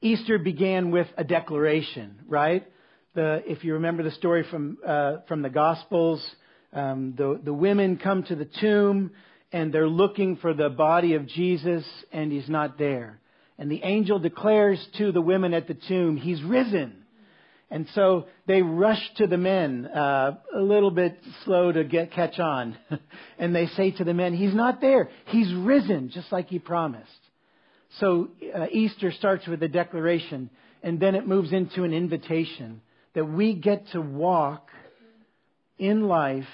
[0.00, 2.66] Easter began with a declaration, right?
[3.14, 6.24] The, if you remember the story from, uh, from the Gospels,
[6.72, 9.12] um, the, the women come to the tomb
[9.52, 13.20] and they're looking for the body of Jesus and he's not there.
[13.58, 17.04] And the angel declares to the women at the tomb, He's risen.
[17.70, 22.38] And so they rush to the men, uh, a little bit slow to get catch
[22.38, 22.76] on,
[23.38, 25.08] and they say to the men, "He's not there.
[25.26, 27.10] He's risen, just like he promised."
[28.00, 30.50] So uh, Easter starts with a declaration,
[30.82, 32.82] and then it moves into an invitation
[33.14, 34.68] that we get to walk
[35.78, 36.44] in life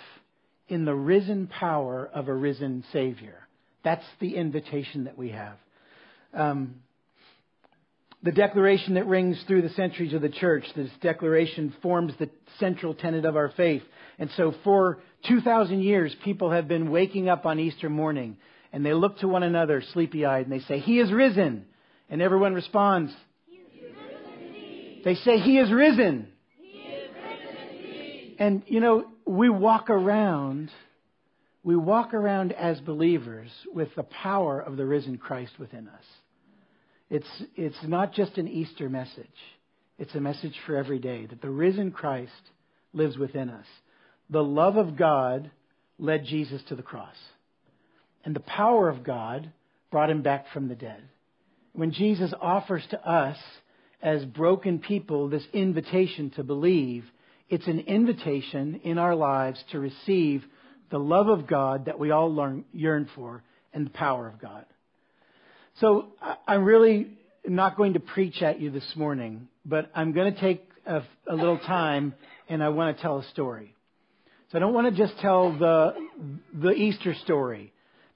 [0.68, 3.46] in the risen power of a risen Savior.
[3.84, 5.56] That's the invitation that we have.
[6.32, 6.76] Um,
[8.22, 12.94] the declaration that rings through the centuries of the church, this declaration forms the central
[12.94, 13.82] tenet of our faith.
[14.18, 18.36] And so for 2,000 years, people have been waking up on Easter morning
[18.72, 21.66] and they look to one another sleepy eyed and they say, He is risen.
[22.08, 23.12] And everyone responds,
[25.04, 26.28] They say, He is risen.
[26.58, 30.70] He is risen and, you know, we walk around,
[31.62, 36.04] we walk around as believers with the power of the risen Christ within us.
[37.08, 39.26] It's, it's not just an Easter message.
[39.98, 42.32] It's a message for every day that the risen Christ
[42.92, 43.66] lives within us.
[44.30, 45.50] The love of God
[45.98, 47.14] led Jesus to the cross.
[48.24, 49.50] And the power of God
[49.90, 51.02] brought him back from the dead.
[51.72, 53.36] When Jesus offers to us
[54.02, 57.04] as broken people this invitation to believe,
[57.48, 60.44] it's an invitation in our lives to receive
[60.90, 63.42] the love of God that we all learn, yearn for
[63.72, 64.64] and the power of God.
[65.80, 66.08] So
[66.46, 70.68] I'm really not going to preach at you this morning, but I'm going to take
[70.86, 72.14] a, a little time
[72.48, 73.74] and I want to tell a story.
[74.50, 75.94] So I don't want to just tell the,
[76.52, 77.71] the Easter story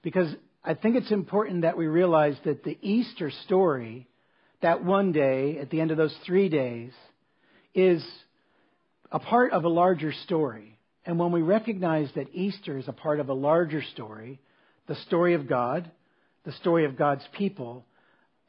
[0.07, 4.07] because I think it's important that we realize that the Easter story,
[4.61, 6.93] that one day at the end of those three days,
[7.75, 8.01] is
[9.11, 10.79] a part of a larger story.
[11.05, 14.39] And when we recognize that Easter is a part of a larger story,
[14.87, 15.91] the story of God,
[16.45, 17.83] the story of God's people,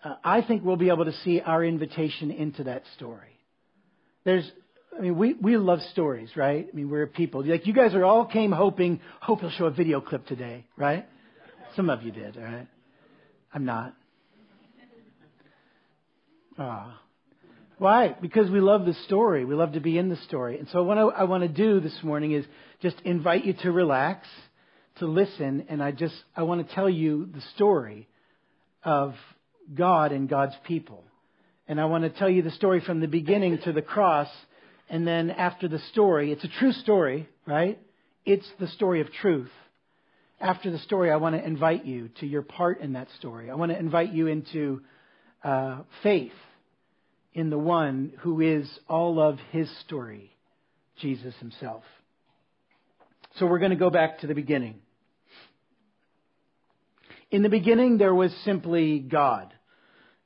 [0.05, 3.37] uh, I think we'll be able to see our invitation into that story.
[4.23, 4.49] There's,
[4.97, 6.69] I mean, we, we love stories, right?
[6.73, 7.45] I mean, we're people.
[7.45, 11.05] Like, you guys are all came hoping, hope he'll show a video clip today, right?
[11.79, 12.67] Some of you did, all right?
[13.55, 13.95] I'm not.
[16.59, 17.01] Ah.
[17.79, 18.17] Why?
[18.21, 19.45] Because we love the story.
[19.45, 20.59] We love to be in the story.
[20.59, 22.45] And so what I, I want to do this morning is
[22.83, 24.27] just invite you to relax
[24.97, 28.09] to listen, and I just I want to tell you the story
[28.83, 29.15] of
[29.73, 31.05] God and God's people.
[31.69, 34.29] And I want to tell you the story from the beginning to the cross,
[34.91, 37.79] and then after the story, it's a true story, right?
[38.25, 39.53] It's the story of truth.
[40.41, 43.51] After the story, I want to invite you to your part in that story.
[43.51, 44.83] I want to invite you into
[45.43, 46.33] uh, faith
[47.33, 50.37] in the one who is all of his story,
[51.01, 51.83] Jesus himself.
[53.37, 54.77] So we're going to go back to the beginning.
[57.31, 59.53] In the beginning, there was simply God.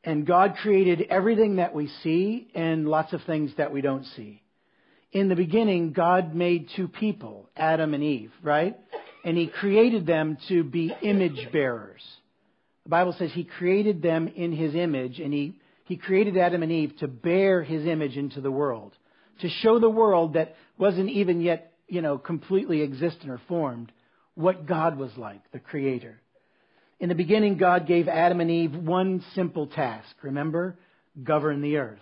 [0.05, 4.43] And God created everything that we see and lots of things that we don't see.
[5.13, 8.77] In the beginning, God made two people, Adam and Eve, right?
[9.25, 12.03] And He created them to be image bearers.
[12.85, 16.73] The Bible says He created them in His image, and He, he created Adam and
[16.73, 18.93] Eve to bear His image into the world,
[19.41, 23.93] to show the world that wasn't even yet, you know, completely existent or formed,
[24.35, 26.21] what God was like, the Creator.
[26.99, 30.09] In the beginning, God gave Adam and Eve one simple task.
[30.23, 30.79] Remember?
[31.23, 31.99] Govern the earth.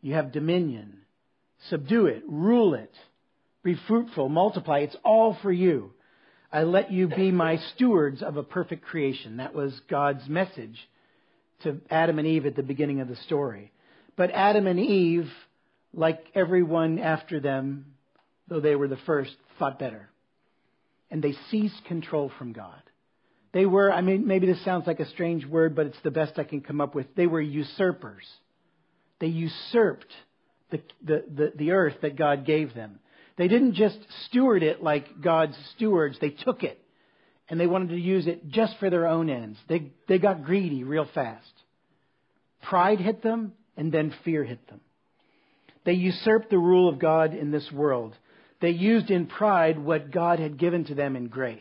[0.00, 0.98] You have dominion.
[1.68, 2.22] Subdue it.
[2.28, 2.92] Rule it.
[3.64, 4.28] Be fruitful.
[4.28, 4.78] Multiply.
[4.78, 5.90] It's all for you.
[6.52, 9.38] I let you be my stewards of a perfect creation.
[9.38, 10.78] That was God's message
[11.62, 13.72] to Adam and Eve at the beginning of the story.
[14.16, 15.30] But Adam and Eve,
[15.92, 17.86] like everyone after them,
[18.48, 20.08] though they were the first, thought better.
[21.10, 22.82] And they seized control from God.
[23.52, 26.38] They were, I mean, maybe this sounds like a strange word, but it's the best
[26.38, 27.14] I can come up with.
[27.14, 28.26] They were usurpers.
[29.18, 30.12] They usurped
[30.70, 32.98] the, the, the, the earth that God gave them.
[33.36, 36.80] They didn't just steward it like God's stewards, they took it
[37.48, 39.58] and they wanted to use it just for their own ends.
[39.68, 41.52] They, they got greedy real fast.
[42.62, 44.80] Pride hit them, and then fear hit them.
[45.84, 48.14] They usurped the rule of God in this world.
[48.60, 51.60] They used in pride what God had given to them in grace.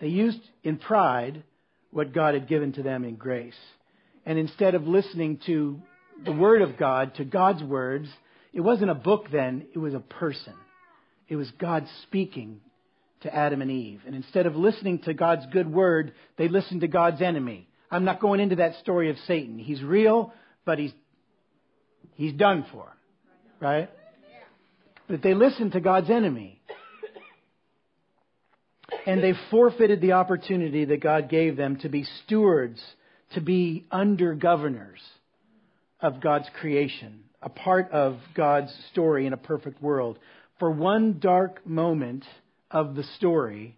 [0.00, 1.42] They used in pride
[1.90, 3.54] what God had given to them in grace.
[4.24, 5.80] And instead of listening to
[6.24, 8.08] the Word of God, to God's words,
[8.56, 10.54] it wasn't a book then, it was a person.
[11.28, 12.62] It was God speaking
[13.20, 14.00] to Adam and Eve.
[14.06, 17.68] And instead of listening to God's good word, they listened to God's enemy.
[17.90, 19.58] I'm not going into that story of Satan.
[19.58, 20.32] He's real,
[20.64, 20.92] but he's,
[22.14, 22.96] he's done for.
[23.60, 23.90] Right?
[25.06, 26.58] But they listened to God's enemy.
[29.06, 32.80] And they forfeited the opportunity that God gave them to be stewards,
[33.34, 35.00] to be under governors
[36.00, 40.18] of God's creation, a part of God's story in a perfect world.
[40.58, 42.24] For one dark moment
[42.70, 43.76] of the story,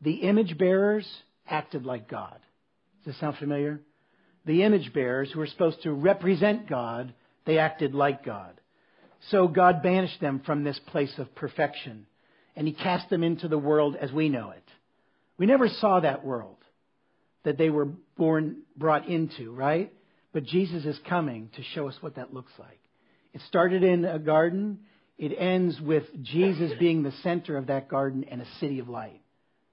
[0.00, 1.06] the image bearers
[1.48, 2.38] acted like God.
[3.04, 3.80] Does this sound familiar?
[4.46, 7.12] The image bearers who were supposed to represent God,
[7.44, 8.60] they acted like God.
[9.30, 12.06] So God banished them from this place of perfection,
[12.56, 14.64] and He cast them into the world as we know it.
[15.36, 16.56] We never saw that world
[17.44, 19.92] that they were born, brought into, right?
[20.32, 22.79] But Jesus is coming to show us what that looks like.
[23.32, 24.80] It started in a garden.
[25.18, 29.20] It ends with Jesus being the center of that garden and a city of light.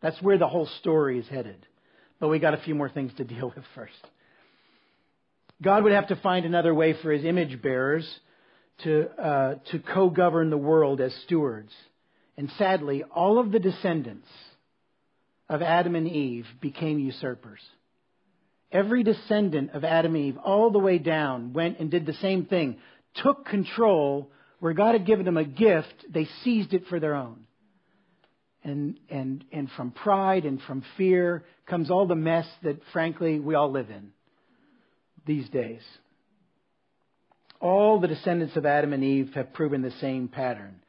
[0.02, 1.66] That's where the whole story is headed.
[2.20, 3.94] But we got a few more things to deal with first.
[5.62, 8.08] God would have to find another way for his image bearers
[8.84, 11.72] to, uh, to co govern the world as stewards.
[12.38, 14.28] And sadly, all of the descendants
[15.50, 17.62] of Adam and Eve became usurpers.
[18.72, 22.46] Every descendant of Adam and Eve, all the way down, went and did the same
[22.46, 22.78] thing,
[23.24, 27.46] took control where God had given them a gift, they seized it for their own.
[28.64, 33.56] And, and, and from pride and from fear comes all the mess that, frankly, we
[33.56, 34.12] all live in
[35.26, 35.82] these days.
[37.60, 40.82] All the descendants of Adam and Eve have proven the same pattern.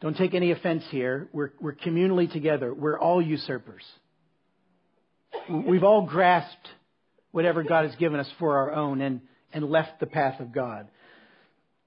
[0.00, 1.28] Don't take any offense here.
[1.32, 2.72] We're, we're communally together.
[2.72, 3.84] We're all usurpers.
[5.48, 6.68] We've all grasped
[7.32, 9.20] whatever God has given us for our own and,
[9.52, 10.88] and left the path of God.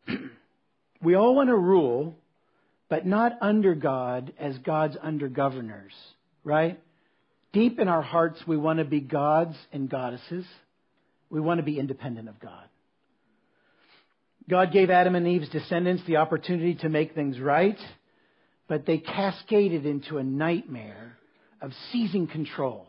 [1.02, 2.16] we all want to rule,
[2.90, 5.94] but not under God as God's under governors,
[6.44, 6.80] right?
[7.54, 10.46] Deep in our hearts, we want to be gods and goddesses.
[11.30, 12.64] We want to be independent of God.
[14.50, 17.78] God gave Adam and Eve's descendants the opportunity to make things right,
[18.68, 21.18] but they cascaded into a nightmare
[21.62, 22.88] of seizing control.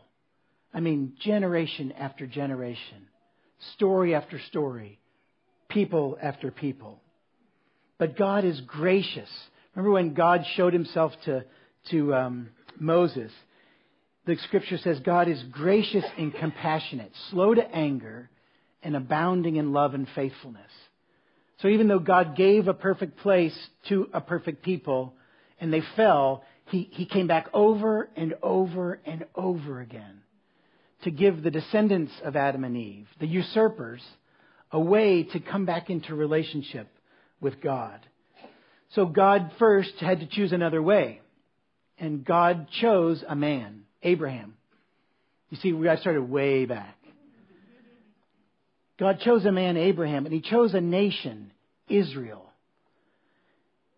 [0.73, 3.07] I mean, generation after generation,
[3.75, 4.99] story after story,
[5.67, 7.01] people after people.
[7.99, 9.29] But God is gracious.
[9.75, 11.45] Remember when God showed himself to,
[11.91, 12.49] to um,
[12.79, 13.31] Moses?
[14.25, 18.29] The scripture says God is gracious and compassionate, slow to anger,
[18.81, 20.71] and abounding in love and faithfulness.
[21.61, 23.57] So even though God gave a perfect place
[23.89, 25.13] to a perfect people
[25.59, 30.21] and they fell, he, he came back over and over and over again
[31.03, 34.01] to give the descendants of Adam and Eve, the usurpers,
[34.71, 36.87] a way to come back into relationship
[37.41, 37.99] with God.
[38.95, 41.21] So God first had to choose another way.
[41.97, 44.55] And God chose a man, Abraham.
[45.49, 46.95] You see, we got started way back.
[48.99, 51.51] God chose a man, Abraham, and he chose a nation,
[51.87, 52.45] Israel.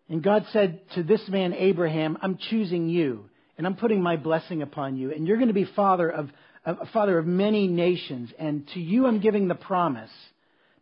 [0.08, 3.24] And God said to this man, Abraham, I'm choosing you,
[3.58, 6.30] and I'm putting my blessing upon you, and you're going to be father of,
[6.64, 10.10] a father of many nations, and to you I'm giving the promise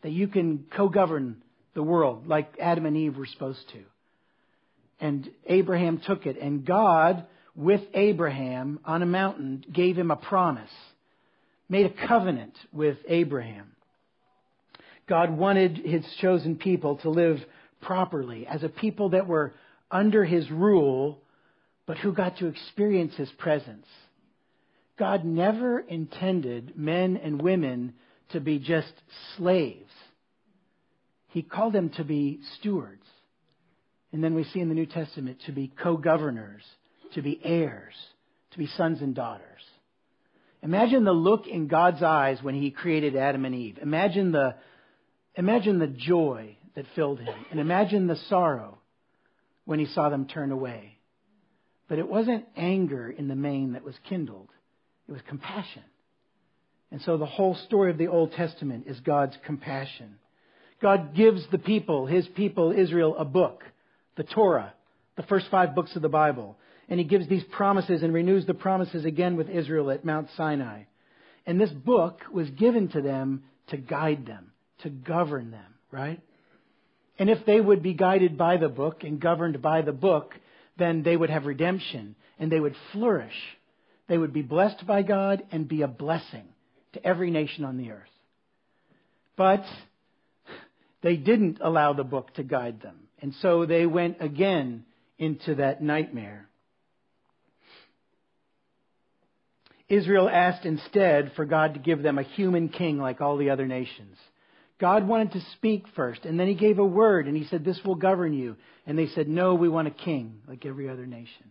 [0.02, 1.42] that you can co-govern
[1.74, 3.80] the world like Adam and Eve were supposed to.
[5.00, 10.70] And Abraham took it, and God, with Abraham on a mountain, gave him a promise,
[11.68, 13.72] made a covenant with Abraham.
[15.08, 17.38] God wanted his chosen people to live
[17.80, 19.54] properly as a people that were
[19.90, 21.22] under his rule,
[21.86, 23.86] but who got to experience his presence.
[24.98, 27.94] God never intended men and women
[28.32, 28.92] to be just
[29.36, 29.90] slaves.
[31.30, 33.04] He called them to be stewards.
[34.12, 36.62] And then we see in the New Testament to be co governors,
[37.14, 37.94] to be heirs,
[38.52, 39.44] to be sons and daughters.
[40.62, 43.78] Imagine the look in God's eyes when He created Adam and Eve.
[43.80, 44.56] Imagine the,
[45.36, 48.78] Imagine the joy that filled him, and imagine the sorrow
[49.64, 50.98] when he saw them turn away.
[51.88, 54.48] But it wasn't anger in the main that was kindled,
[55.08, 55.82] it was compassion.
[56.92, 60.16] And so the whole story of the Old Testament is God's compassion.
[60.82, 63.62] God gives the people, his people, Israel, a book,
[64.16, 64.72] the Torah,
[65.16, 66.56] the first five books of the Bible.
[66.88, 70.84] And he gives these promises and renews the promises again with Israel at Mount Sinai.
[71.46, 74.50] And this book was given to them to guide them
[74.82, 76.20] to govern them, right?
[77.18, 80.34] And if they would be guided by the book and governed by the book,
[80.78, 83.34] then they would have redemption and they would flourish.
[84.08, 86.44] They would be blessed by God and be a blessing
[86.94, 88.08] to every nation on the earth.
[89.36, 89.64] But
[91.02, 92.96] they didn't allow the book to guide them.
[93.20, 94.84] And so they went again
[95.18, 96.48] into that nightmare.
[99.88, 103.66] Israel asked instead for God to give them a human king like all the other
[103.66, 104.16] nations.
[104.80, 107.80] God wanted to speak first, and then he gave a word, and he said, This
[107.84, 108.56] will govern you.
[108.86, 111.50] And they said, No, we want a king, like every other nation.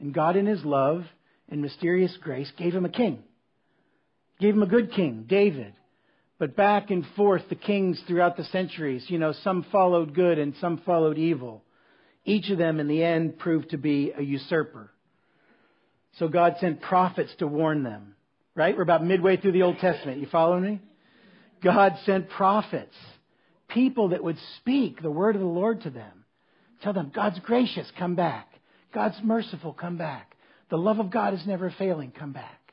[0.00, 1.04] And God, in his love
[1.50, 3.22] and mysterious grace, gave him a king.
[4.40, 5.74] Gave him a good king, David.
[6.38, 10.54] But back and forth, the kings throughout the centuries, you know, some followed good and
[10.60, 11.64] some followed evil.
[12.24, 14.90] Each of them, in the end, proved to be a usurper.
[16.18, 18.14] So God sent prophets to warn them.
[18.54, 18.76] Right?
[18.76, 20.20] We're about midway through the Old Testament.
[20.20, 20.80] You follow me?
[21.62, 22.94] God sent prophets,
[23.68, 26.24] people that would speak the word of the Lord to them.
[26.82, 28.48] Tell them, God's gracious, come back.
[28.94, 30.36] God's merciful, come back.
[30.70, 32.72] The love of God is never failing, come back.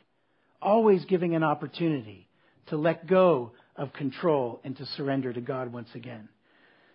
[0.62, 2.25] Always giving an opportunity
[2.68, 6.30] to let go of control and to surrender to God once again.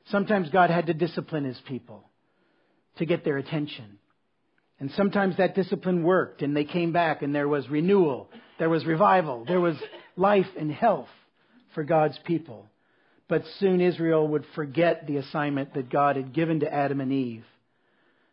[0.07, 2.05] Sometimes God had to discipline his people
[2.97, 3.99] to get their attention.
[4.79, 8.85] And sometimes that discipline worked and they came back and there was renewal, there was
[8.87, 9.77] revival, there was
[10.17, 11.09] life and health
[11.75, 12.67] for God's people.
[13.29, 17.45] But soon Israel would forget the assignment that God had given to Adam and Eve.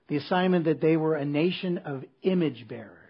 [0.07, 3.06] The assignment that they were a nation of image bearers.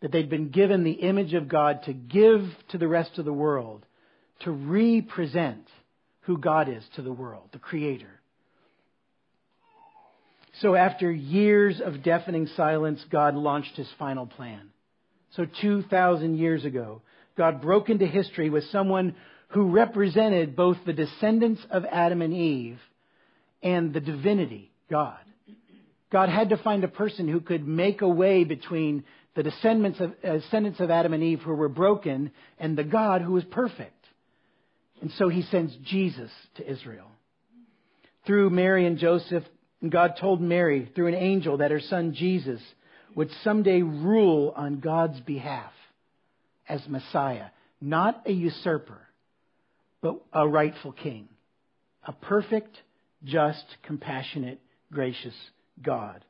[0.00, 3.32] That they'd been given the image of God to give to the rest of the
[3.32, 3.84] world,
[4.40, 5.66] to represent
[6.20, 8.20] who God is to the world, the Creator.
[10.60, 14.70] So after years of deafening silence, God launched his final plan.
[15.36, 17.02] So 2,000 years ago,
[17.36, 19.14] God broke into history with someone
[19.48, 22.78] who represented both the descendants of Adam and Eve
[23.62, 25.18] and the divinity, God.
[26.10, 29.04] God had to find a person who could make a way between
[29.38, 33.22] the descendants of, uh, descendants of Adam and Eve who were broken and the God
[33.22, 34.04] who was perfect.
[35.00, 37.06] And so he sends Jesus to Israel.
[38.26, 39.44] Through Mary and Joseph,
[39.88, 42.60] God told Mary through an angel that her son Jesus
[43.14, 45.70] would someday rule on God's behalf
[46.68, 47.46] as Messiah,
[47.80, 49.06] not a usurper,
[50.02, 51.28] but a rightful king,
[52.02, 52.76] a perfect,
[53.22, 54.58] just, compassionate,
[54.92, 55.34] gracious
[55.80, 56.24] God.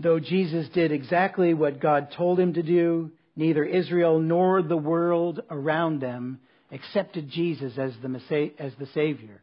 [0.00, 5.40] Though Jesus did exactly what God told him to do, neither Israel nor the world
[5.50, 6.38] around them
[6.70, 9.42] accepted Jesus as the, as the Savior.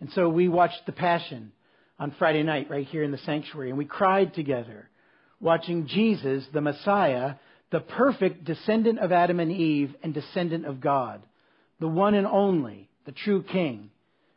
[0.00, 1.52] And so we watched The Passion
[2.00, 4.90] on Friday night right here in the sanctuary, and we cried together,
[5.40, 7.34] watching Jesus, the Messiah,
[7.70, 11.22] the perfect descendant of Adam and Eve and descendant of God,
[11.78, 13.90] the one and only, the true King,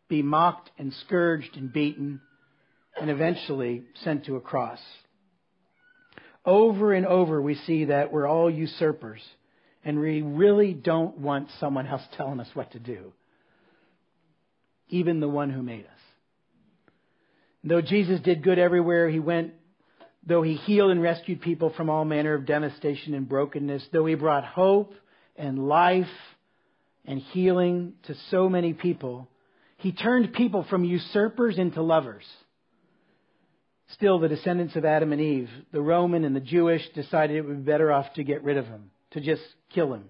[0.10, 2.22] be mocked and scourged and beaten
[3.02, 4.80] and eventually sent to a cross.
[6.46, 9.22] Over and over, we see that we're all usurpers,
[9.84, 13.14] and we really don't want someone else telling us what to do
[14.90, 15.92] even the one who made us.
[17.64, 19.54] Though Jesus did good everywhere he went,
[20.26, 24.16] though he healed and rescued people from all manner of devastation and brokenness, though he
[24.16, 24.94] brought hope
[25.36, 26.06] and life
[27.06, 29.28] and healing to so many people,
[29.78, 32.26] he turned people from usurpers into lovers.
[33.94, 37.66] Still, the descendants of Adam and Eve, the Roman and the Jewish, decided it would
[37.66, 40.06] be better off to get rid of him, to just kill him.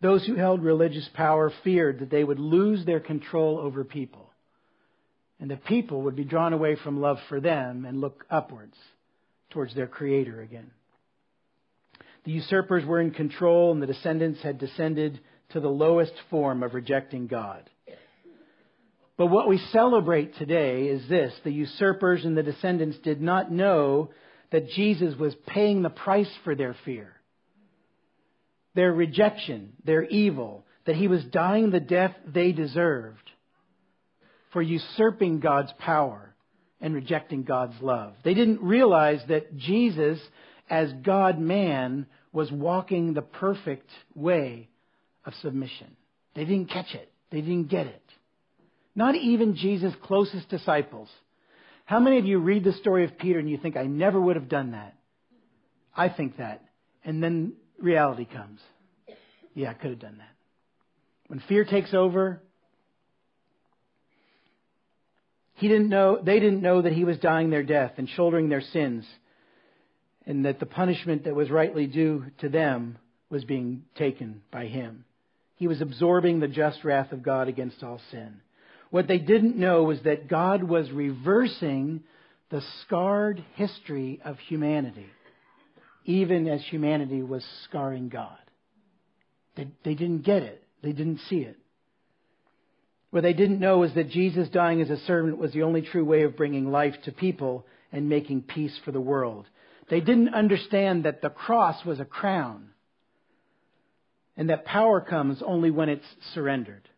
[0.00, 4.30] Those who held religious power feared that they would lose their control over people,
[5.40, 8.76] and that people would be drawn away from love for them and look upwards
[9.50, 10.70] towards their Creator again.
[12.24, 16.74] The usurpers were in control, and the descendants had descended to the lowest form of
[16.74, 17.68] rejecting God.
[19.16, 24.10] But what we celebrate today is this the usurpers and the descendants did not know
[24.50, 27.14] that Jesus was paying the price for their fear
[28.74, 33.30] their rejection, their evil, that he was dying the death they deserved
[34.52, 36.34] for usurping God's power
[36.80, 38.14] and rejecting God's love.
[38.24, 40.18] They didn't realize that Jesus,
[40.68, 44.68] as God man, was walking the perfect way
[45.24, 45.96] of submission.
[46.34, 47.10] They didn't catch it.
[47.30, 48.02] They didn't get it.
[48.94, 51.08] Not even Jesus' closest disciples.
[51.84, 54.36] How many of you read the story of Peter and you think, I never would
[54.36, 54.94] have done that?
[55.96, 56.62] I think that.
[57.04, 58.60] And then reality comes.
[59.54, 60.34] Yeah, I could have done that.
[61.26, 62.42] When fear takes over,
[65.54, 68.60] he didn't know, they didn't know that he was dying their death and shouldering their
[68.60, 69.04] sins,
[70.26, 72.98] and that the punishment that was rightly due to them
[73.30, 75.04] was being taken by him.
[75.56, 78.40] He was absorbing the just wrath of God against all sin.
[78.94, 82.04] What they didn't know was that God was reversing
[82.52, 85.08] the scarred history of humanity
[86.04, 88.38] even as humanity was scarring God.
[89.56, 90.62] They, they didn't get it.
[90.80, 91.56] They didn't see it.
[93.10, 96.04] What they didn't know was that Jesus dying as a servant was the only true
[96.04, 99.46] way of bringing life to people and making peace for the world.
[99.90, 102.68] They didn't understand that the cross was a crown.
[104.36, 106.88] and that power comes only when it's surrendered.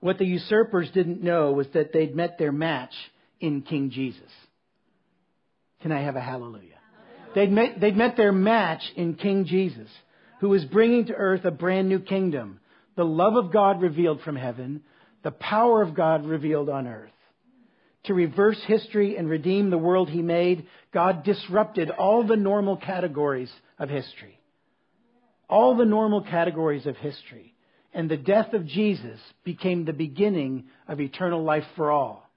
[0.00, 2.92] What the usurpers didn't know was that they'd met their match
[3.38, 4.30] in King Jesus.
[5.82, 6.78] Can I have a hallelujah?
[7.34, 9.88] They'd met, they'd met their match in King Jesus,
[10.40, 12.60] who was bringing to earth a brand new kingdom.
[12.96, 14.82] The love of God revealed from heaven,
[15.22, 17.10] the power of God revealed on earth.
[18.04, 23.52] To reverse history and redeem the world he made, God disrupted all the normal categories
[23.78, 24.40] of history.
[25.48, 27.54] All the normal categories of history.
[27.92, 32.28] And the death of Jesus became the beginning of eternal life for all.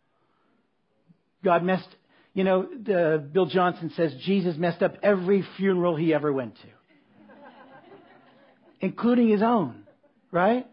[1.44, 1.90] God messed,
[2.34, 6.68] you know, Bill Johnson says Jesus messed up every funeral he ever went to,
[8.82, 9.84] including his own,
[10.32, 10.66] right?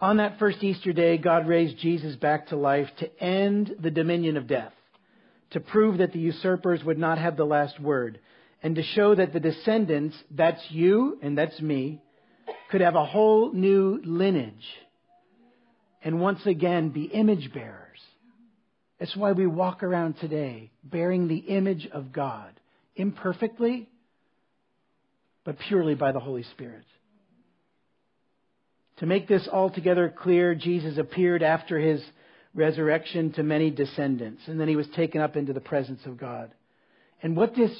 [0.00, 4.36] On that first Easter day, God raised Jesus back to life to end the dominion
[4.36, 4.74] of death,
[5.50, 8.20] to prove that the usurpers would not have the last word,
[8.62, 12.02] and to show that the descendants, that's you and that's me,
[12.70, 14.54] could have a whole new lineage
[16.02, 18.00] and once again be image bearers.
[18.98, 22.52] That's why we walk around today bearing the image of God,
[22.94, 23.88] imperfectly,
[25.44, 26.84] but purely by the Holy Spirit.
[28.98, 32.02] To make this altogether clear, Jesus appeared after his
[32.54, 36.50] resurrection to many descendants, and then he was taken up into the presence of God.
[37.22, 37.70] And what this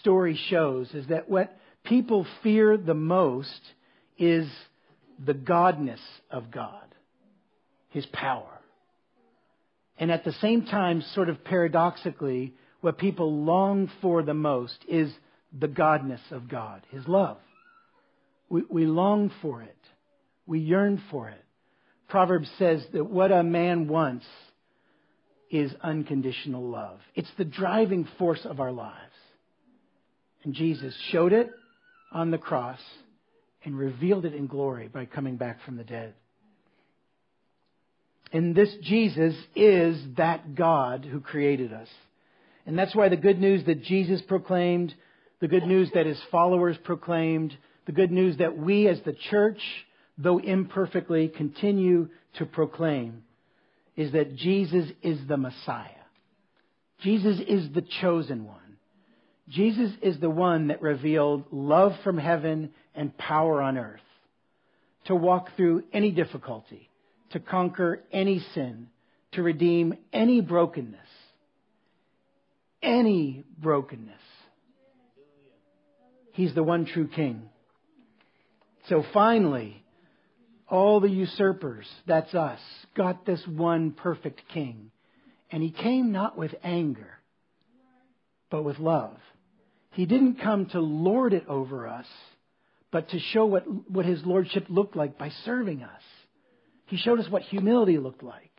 [0.00, 1.54] story shows is that what
[1.84, 3.60] people fear the most
[4.18, 4.48] is
[5.24, 6.84] the godness of God,
[7.90, 8.50] his power.
[9.98, 15.12] And at the same time, sort of paradoxically, what people long for the most is
[15.58, 17.38] the godness of God, his love.
[18.48, 19.76] We, we long for it.
[20.46, 21.42] We yearn for it.
[22.08, 24.26] Proverbs says that what a man wants
[25.50, 26.98] is unconditional love.
[27.14, 28.98] It's the driving force of our lives.
[30.42, 31.50] And Jesus showed it
[32.12, 32.80] on the cross
[33.64, 36.14] and revealed it in glory by coming back from the dead.
[38.32, 41.88] And this Jesus is that God who created us.
[42.66, 44.94] And that's why the good news that Jesus proclaimed,
[45.40, 49.60] the good news that his followers proclaimed, the good news that we as the church
[50.18, 53.22] though imperfectly, continue to proclaim
[53.96, 55.88] is that Jesus is the Messiah.
[57.00, 58.56] Jesus is the chosen one.
[59.54, 64.00] Jesus is the one that revealed love from heaven and power on earth
[65.04, 66.90] to walk through any difficulty,
[67.30, 68.88] to conquer any sin,
[69.32, 70.98] to redeem any brokenness.
[72.82, 74.20] Any brokenness.
[76.32, 77.48] He's the one true King.
[78.88, 79.84] So finally,
[80.68, 82.58] all the usurpers, that's us,
[82.96, 84.90] got this one perfect king.
[85.50, 87.18] And he came not with anger,
[88.50, 89.16] but with love.
[89.94, 92.06] He didn't come to lord it over us,
[92.90, 96.02] but to show what, what his lordship looked like by serving us.
[96.86, 98.50] He showed us what humility looked like.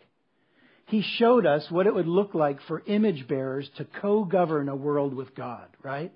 [0.87, 4.75] He showed us what it would look like for image bearers to co govern a
[4.75, 6.13] world with God, right?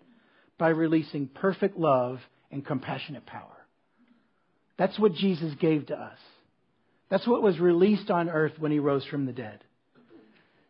[0.58, 3.58] By releasing perfect love and compassionate power.
[4.78, 6.18] That's what Jesus gave to us.
[7.10, 9.64] That's what was released on earth when he rose from the dead.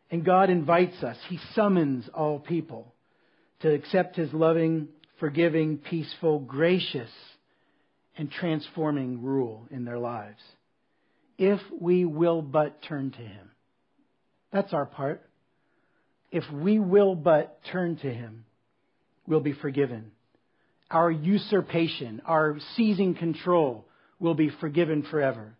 [0.10, 2.96] And God invites us, he summons all people
[3.62, 4.88] to accept his loving,
[5.20, 7.10] forgiving, peaceful, gracious,
[8.18, 10.40] and transforming rule in their lives.
[11.38, 13.52] If we will but turn to him.
[14.52, 15.22] That's our part.
[16.32, 18.46] If we will but turn to him,
[19.26, 20.12] we'll be forgiven.
[20.92, 23.86] Our usurpation, our seizing control,
[24.20, 25.56] will be forgiven forever.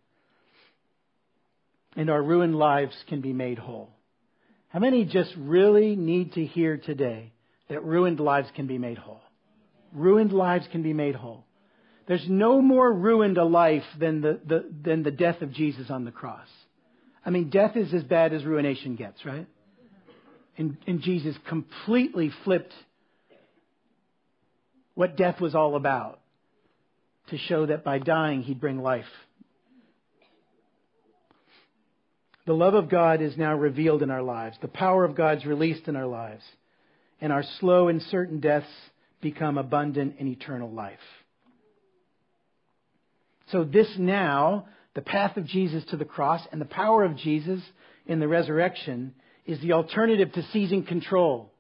[1.96, 3.90] And our ruined lives can be made whole.
[4.70, 7.32] How many just really need to hear today
[7.70, 9.22] that ruined lives can be made whole?
[9.94, 11.46] Ruined lives can be made whole.
[12.08, 16.06] There's no more ruined a life than the, the, than the death of Jesus on
[16.06, 16.48] the cross.
[17.24, 19.48] I mean, death is as bad as ruination gets, right?
[20.58, 22.74] And, and Jesus completely flipped
[24.96, 26.20] what death was all about
[27.30, 29.06] to show that by dying he'd bring life.
[32.46, 34.58] The love of God is now revealed in our lives.
[34.62, 36.44] The power of God's released in our lives.
[37.22, 38.68] And our slow and certain deaths
[39.22, 41.00] become abundant and eternal life.
[43.52, 47.62] So this now, the path of Jesus to the cross and the power of Jesus
[48.06, 49.14] in the resurrection
[49.46, 51.52] is the alternative to seizing control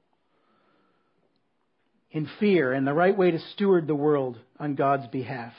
[2.11, 5.53] in fear and the right way to steward the world on God's behalf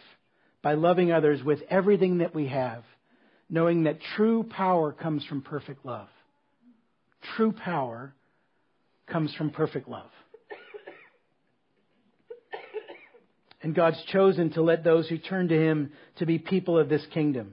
[0.63, 2.85] by loving others with everything that we have,
[3.49, 6.09] knowing that true power comes from perfect love.
[7.37, 8.15] True power
[9.11, 10.11] comes from perfect love.
[13.63, 17.05] And God's chosen to let those who turn to Him to be people of this
[17.13, 17.53] kingdom.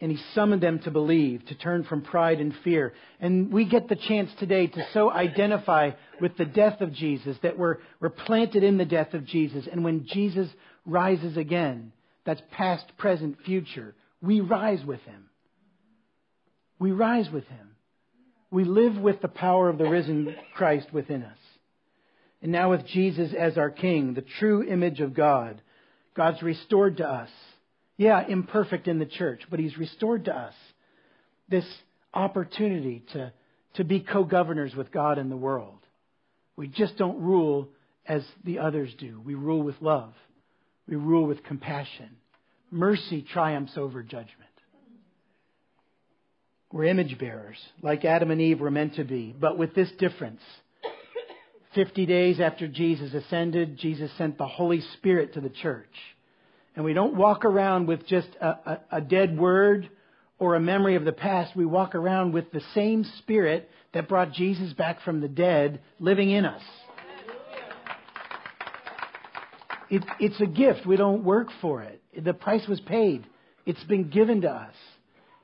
[0.00, 2.92] And He summoned them to believe, to turn from pride and fear.
[3.20, 7.58] And we get the chance today to so identify with the death of Jesus that
[7.58, 9.66] we're, we're planted in the death of Jesus.
[9.70, 10.48] And when Jesus
[10.84, 11.92] rises again,
[12.26, 15.30] that's past, present, future, we rise with Him.
[16.78, 17.69] We rise with Him.
[18.50, 21.38] We live with the power of the risen Christ within us.
[22.42, 25.60] And now with Jesus as our King, the true image of God,
[26.16, 27.30] God's restored to us.
[27.96, 30.54] Yeah, imperfect in the church, but He's restored to us
[31.48, 31.66] this
[32.14, 33.32] opportunity to,
[33.74, 35.78] to be co governors with God in the world.
[36.56, 37.68] We just don't rule
[38.06, 39.20] as the others do.
[39.24, 40.14] We rule with love,
[40.88, 42.16] we rule with compassion.
[42.72, 44.49] Mercy triumphs over judgment.
[46.72, 50.40] We're image bearers, like Adam and Eve were meant to be, but with this difference.
[51.74, 55.94] 50 days after Jesus ascended, Jesus sent the Holy Spirit to the church.
[56.76, 59.90] And we don't walk around with just a, a, a, dead word
[60.38, 61.56] or a memory of the past.
[61.56, 66.30] We walk around with the same Spirit that brought Jesus back from the dead living
[66.30, 66.62] in us.
[69.90, 70.86] It, it's a gift.
[70.86, 72.00] We don't work for it.
[72.16, 73.26] The price was paid.
[73.66, 74.74] It's been given to us.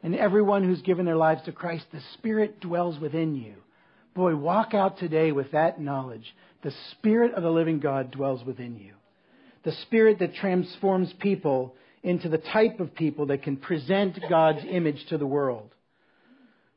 [0.07, 3.55] And everyone who's given their lives to Christ, the Spirit dwells within you.
[4.15, 6.33] Boy, walk out today with that knowledge.
[6.63, 8.93] The Spirit of the living God dwells within you.
[9.65, 15.05] The Spirit that transforms people into the type of people that can present God's image
[15.09, 15.75] to the world.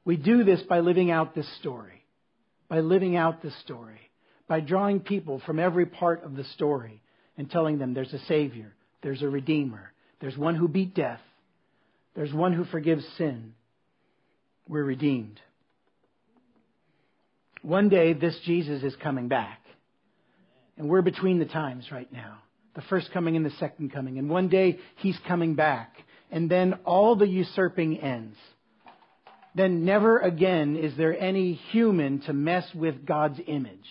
[0.05, 2.03] We do this by living out this story.
[2.67, 4.09] By living out this story.
[4.47, 7.03] By drawing people from every part of the story
[7.37, 11.21] and telling them there's a Savior, there's a Redeemer, there's one who beat death,
[12.19, 13.53] there's one who forgives sin.
[14.67, 15.39] We're redeemed.
[17.61, 19.61] One day, this Jesus is coming back.
[20.77, 22.39] And we're between the times right now
[22.75, 24.19] the first coming and the second coming.
[24.19, 25.95] And one day, he's coming back.
[26.29, 28.35] And then all the usurping ends.
[29.55, 33.87] Then never again is there any human to mess with God's image.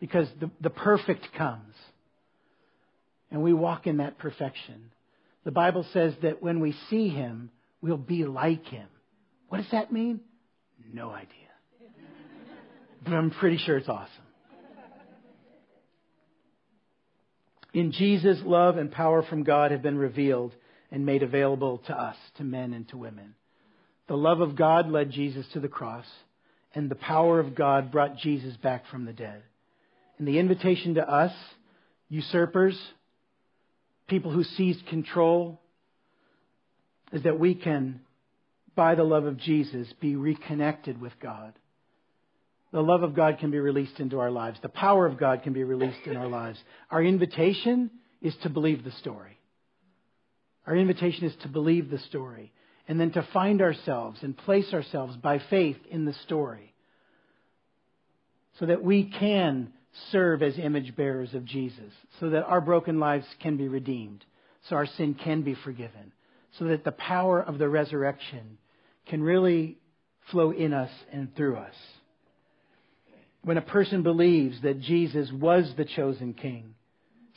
[0.00, 1.74] Because the, the perfect comes.
[3.30, 4.90] And we walk in that perfection.
[5.44, 7.50] The Bible says that when we see him,
[7.80, 8.88] we'll be like him.
[9.48, 10.20] What does that mean?
[10.92, 11.42] No idea
[13.04, 14.08] but I'm pretty sure it's awesome.
[17.74, 20.52] In Jesus, love and power from God have been revealed
[20.90, 23.34] and made available to us, to men and to women.
[24.08, 26.04] The love of God led Jesus to the cross,
[26.74, 29.42] and the power of God brought Jesus back from the dead.
[30.18, 31.32] And the invitation to us,
[32.10, 32.78] usurpers,
[34.08, 35.60] people who seized control,
[37.12, 38.00] is that we can,
[38.74, 41.54] by the love of Jesus, be reconnected with God
[42.72, 44.58] the love of God can be released into our lives.
[44.62, 46.58] The power of God can be released in our lives.
[46.90, 47.90] Our invitation
[48.22, 49.38] is to believe the story.
[50.66, 52.52] Our invitation is to believe the story
[52.88, 56.74] and then to find ourselves and place ourselves by faith in the story
[58.58, 59.72] so that we can
[60.10, 64.24] serve as image bearers of Jesus, so that our broken lives can be redeemed,
[64.68, 66.12] so our sin can be forgiven,
[66.58, 68.58] so that the power of the resurrection
[69.06, 69.78] can really
[70.30, 71.74] flow in us and through us.
[73.44, 76.74] When a person believes that Jesus was the chosen king,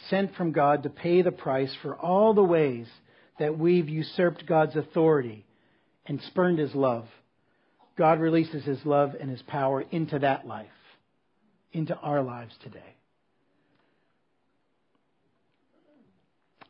[0.10, 2.88] sent from God to pay the price for all the ways
[3.40, 5.46] that we've usurped God's authority
[6.06, 7.08] and spurned his love,
[7.98, 10.68] God releases his love and his power into that life,
[11.76, 12.96] into our lives today.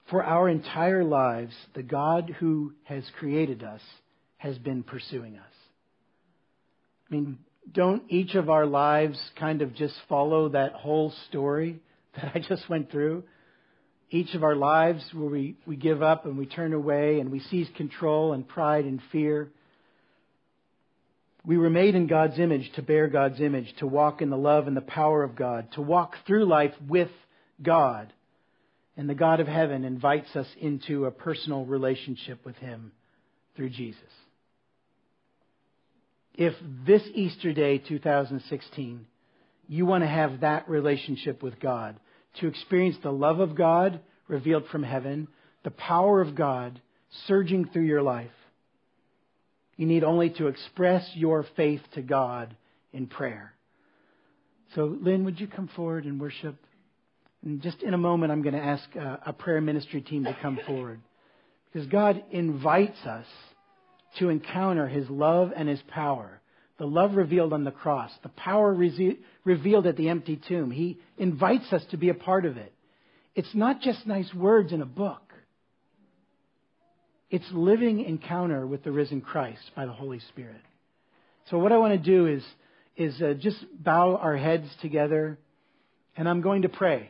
[0.10, 3.82] For our entire lives, the God who has created us
[4.38, 5.54] has been pursuing us.
[7.10, 7.38] I mean,
[7.72, 11.80] don't each of our lives kind of just follow that whole story
[12.16, 13.24] that I just went through?
[14.10, 17.40] Each of our lives where we, we give up and we turn away and we
[17.40, 19.50] seize control and pride and fear.
[21.46, 24.68] We were made in God's image to bear God's image, to walk in the love
[24.68, 27.12] and the power of God, to walk through life with
[27.62, 28.12] God.
[28.98, 32.92] And the God of heaven invites us into a personal relationship with Him
[33.56, 34.02] through Jesus
[36.38, 36.54] if
[36.86, 39.06] this Easter Day 2016,
[39.68, 41.98] you want to have that relationship with God,
[42.40, 45.28] to experience the love of God revealed from heaven,
[45.64, 46.82] the power of God
[47.28, 48.32] surging through your life,
[49.78, 52.56] you need only to express your faith to God
[52.94, 53.54] in prayer.
[54.74, 56.56] So, Lynn, would you come forward and worship?
[57.44, 60.60] And just in a moment, I'm going to ask a, prayer ministry team to come
[60.66, 61.00] forward.
[61.72, 63.26] Because God invites us
[64.20, 66.42] to encounter his love and his power.
[66.78, 70.72] The love revealed on the cross, the power re- revealed at the empty tomb.
[70.72, 72.74] He invites us to be a part of it.
[73.36, 75.25] it's not just nice words in a book.
[77.30, 80.62] It's living encounter with the risen Christ by the Holy Spirit.
[81.50, 82.44] So what I want to do is
[82.98, 85.38] is uh, just bow our heads together,
[86.16, 87.10] and I'm going to pray,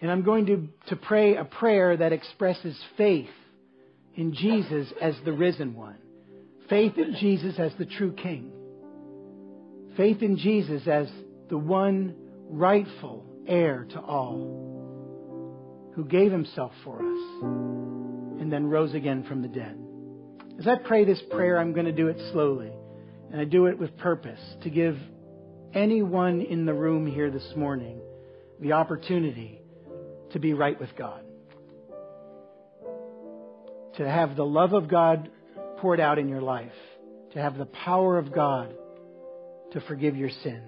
[0.00, 3.30] and I'm going to to pray a prayer that expresses faith
[4.14, 5.98] in Jesus as the risen one,
[6.68, 8.52] faith in Jesus as the true King,
[9.96, 11.08] faith in Jesus as
[11.48, 12.14] the one
[12.48, 17.83] rightful heir to all, who gave himself for us
[18.44, 19.74] and then rose again from the dead.
[20.58, 22.70] As I pray this prayer, I'm going to do it slowly.
[23.32, 24.98] And I do it with purpose to give
[25.72, 28.02] anyone in the room here this morning
[28.60, 29.62] the opportunity
[30.32, 31.22] to be right with God.
[33.96, 35.30] To have the love of God
[35.78, 36.70] poured out in your life.
[37.32, 38.74] To have the power of God
[39.72, 40.62] to forgive your sin.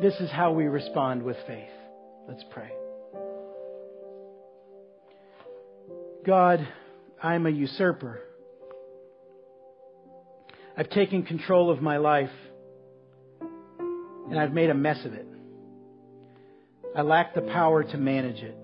[0.00, 1.70] This is how we respond with faith.
[2.28, 2.83] Let's pray.
[6.24, 6.66] God,
[7.22, 8.20] I'm a usurper.
[10.76, 12.30] I've taken control of my life
[13.40, 15.26] and I've made a mess of it.
[16.96, 18.56] I lack the power to manage it.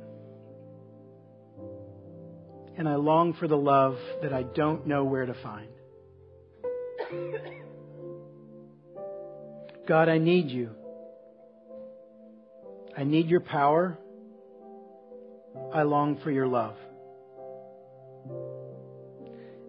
[2.78, 5.68] And I long for the love that I don't know where to find.
[9.86, 10.70] God, I need you.
[12.96, 13.98] I need your power.
[15.74, 16.76] I long for your love.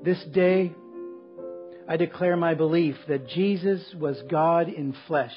[0.03, 0.73] This day,
[1.87, 5.35] I declare my belief that Jesus was God in flesh.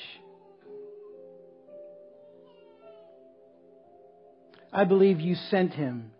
[4.72, 6.12] I believe you sent him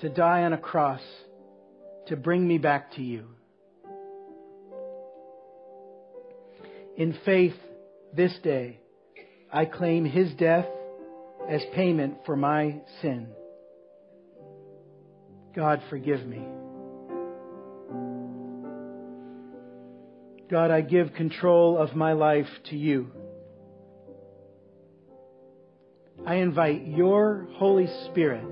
[0.00, 1.02] to die on a cross
[2.06, 3.24] to bring me back to you.
[6.96, 7.56] In faith,
[8.14, 8.78] this day,
[9.52, 10.66] I claim his death
[11.48, 13.28] as payment for my sin.
[15.56, 16.46] God, forgive me.
[20.50, 23.12] God, I give control of my life to you.
[26.26, 28.48] I invite your Holy Spirit,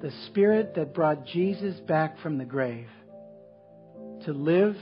[0.00, 2.88] the Spirit that brought Jesus back from the grave,
[4.24, 4.76] to live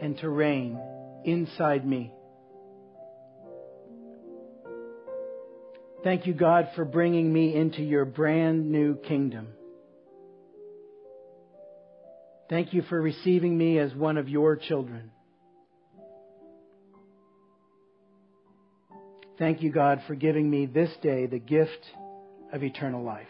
[0.00, 0.80] and to reign
[1.24, 2.12] inside me.
[6.02, 9.48] Thank you, God, for bringing me into your brand new kingdom.
[12.50, 15.12] Thank you for receiving me as one of your children.
[19.38, 21.86] Thank you, God, for giving me this day the gift
[22.52, 23.26] of eternal life.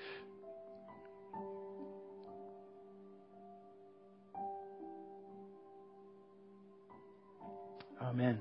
[8.02, 8.38] Amen.